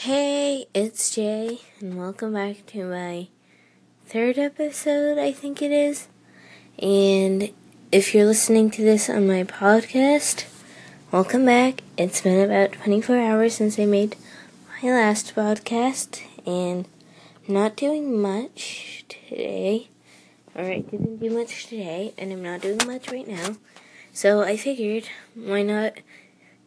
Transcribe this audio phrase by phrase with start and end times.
[0.00, 3.28] Hey, it's Jay, and welcome back to my
[4.04, 6.08] third episode, I think it is.
[6.78, 7.50] And
[7.90, 10.44] if you're listening to this on my podcast,
[11.10, 11.80] welcome back.
[11.96, 14.16] It's been about 24 hours since I made
[14.82, 16.86] my last podcast, and
[17.48, 19.88] I'm not doing much today.
[20.54, 23.56] Or I didn't do much today, and I'm not doing much right now.
[24.12, 25.94] So I figured, why not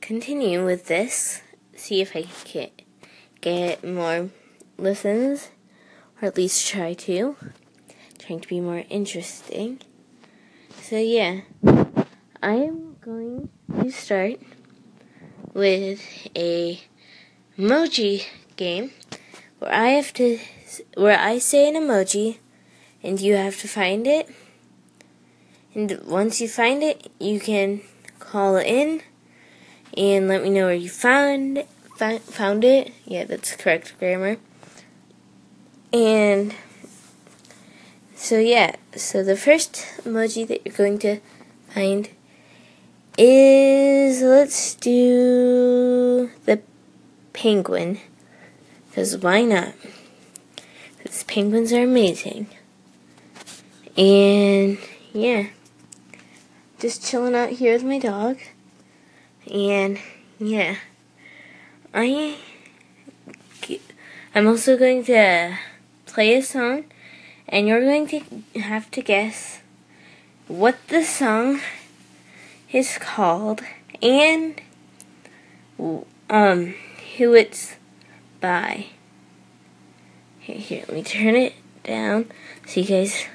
[0.02, 1.44] continue with this?
[1.76, 2.72] See if I can
[3.42, 4.30] get more
[4.78, 5.50] listens,
[6.22, 7.36] or at least try to.
[8.18, 9.80] Trying to be more interesting.
[10.82, 11.42] So, yeah,
[12.42, 13.50] I am going
[13.82, 14.40] to start
[15.54, 16.02] with
[16.36, 16.80] a
[17.58, 18.26] emoji
[18.56, 18.92] game
[19.60, 20.40] where I have to,
[20.96, 22.38] where I say an emoji
[23.04, 24.30] and you have to find it.
[25.74, 27.82] And once you find it, you can
[28.20, 29.02] call in
[29.98, 31.64] and let me know where you found
[32.00, 32.94] found it.
[33.06, 34.38] Yeah, that's correct grammar.
[35.92, 36.56] And
[38.16, 41.20] so yeah, so the first emoji that you're going to
[41.70, 42.10] find
[43.18, 46.62] is let's do the
[47.34, 48.00] penguin.
[48.90, 49.74] Because why not?
[50.98, 52.48] Because penguins are amazing.
[53.98, 54.78] And
[55.12, 55.48] yeah,
[56.80, 58.38] just chilling out here with my dog.
[59.52, 60.00] And
[60.40, 60.78] yeah.
[61.94, 62.38] I
[64.36, 65.58] I'm also going to
[66.06, 66.86] play a song
[67.48, 69.62] and you're going to have to guess
[70.48, 71.60] what the song
[72.72, 73.62] is called
[74.02, 74.62] and
[76.30, 76.76] um
[77.18, 77.76] who it's
[78.40, 78.86] by.
[80.40, 82.30] Here, here, let me turn it down
[82.68, 83.26] so you guys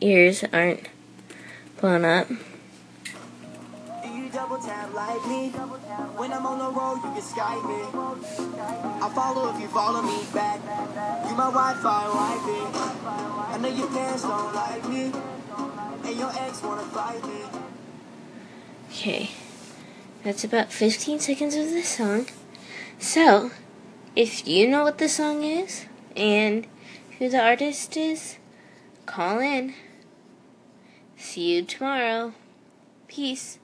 [0.00, 0.88] ears aren't
[1.80, 2.28] blown up
[4.36, 5.48] double tap like me.
[6.20, 7.80] When I'm on the road, you can Skype me.
[9.00, 10.60] I follow if you follow me back.
[11.26, 12.60] You my Wi-Fi wifey.
[13.54, 15.10] I know your parents don't like me,
[16.04, 17.40] and your ex wanna fight me.
[18.90, 19.30] Okay,
[20.22, 22.26] that's about 15 seconds of the song.
[22.98, 23.52] So,
[24.14, 26.66] if you know what the song is and
[27.18, 28.36] who the artist is,
[29.06, 29.72] call in.
[31.16, 32.34] See you tomorrow.
[33.08, 33.58] Peace.